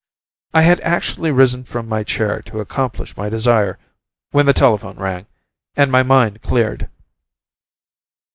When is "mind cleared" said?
6.01-6.89